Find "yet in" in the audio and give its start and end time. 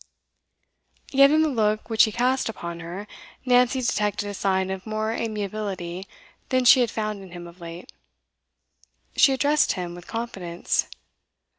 1.11-1.43